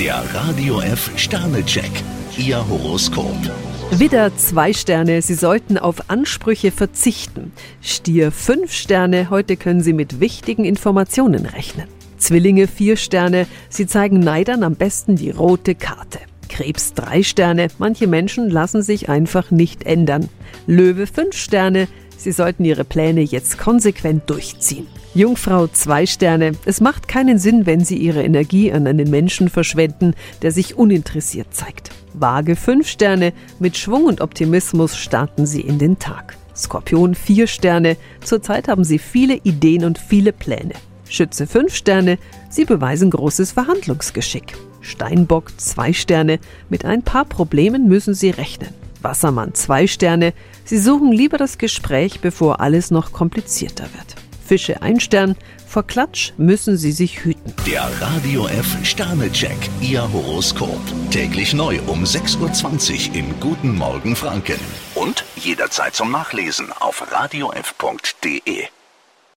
[0.00, 1.90] Der Radio F Sternecheck.
[2.38, 3.36] Ihr Horoskop.
[3.90, 7.52] Widder zwei Sterne, Sie sollten auf Ansprüche verzichten.
[7.82, 11.86] Stier fünf Sterne, heute können Sie mit wichtigen Informationen rechnen.
[12.16, 16.20] Zwillinge vier Sterne, Sie zeigen Neidern am besten die rote Karte.
[16.48, 20.30] Krebs drei Sterne, manche Menschen lassen sich einfach nicht ändern.
[20.66, 21.88] Löwe fünf Sterne,
[22.20, 24.86] Sie sollten Ihre Pläne jetzt konsequent durchziehen.
[25.14, 26.52] Jungfrau zwei Sterne.
[26.66, 30.12] Es macht keinen Sinn, wenn Sie Ihre Energie an einen Menschen verschwenden,
[30.42, 31.90] der sich uninteressiert zeigt.
[32.12, 33.32] Waage fünf Sterne.
[33.58, 36.36] Mit Schwung und Optimismus starten Sie in den Tag.
[36.54, 37.96] Skorpion vier Sterne.
[38.22, 40.74] Zurzeit haben Sie viele Ideen und viele Pläne.
[41.08, 42.18] Schütze fünf Sterne.
[42.50, 44.58] Sie beweisen großes Verhandlungsgeschick.
[44.82, 46.38] Steinbock zwei Sterne.
[46.68, 48.79] Mit ein paar Problemen müssen Sie rechnen.
[49.02, 50.32] Wassermann zwei Sterne.
[50.64, 54.16] Sie suchen lieber das Gespräch, bevor alles noch komplizierter wird.
[54.44, 55.36] Fische ein Stern.
[55.66, 57.54] Vor Klatsch müssen Sie sich hüten.
[57.64, 59.56] Der Radio F Sternecheck.
[59.80, 60.80] Ihr Horoskop.
[61.12, 64.58] Täglich neu um 6.20 Uhr im Guten Morgen Franken.
[64.96, 68.64] Und jederzeit zum Nachlesen auf radiof.de.